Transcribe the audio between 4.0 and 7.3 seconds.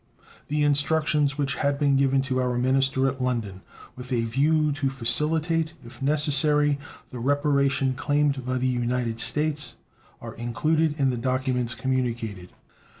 a view to facilitate, if necessary, the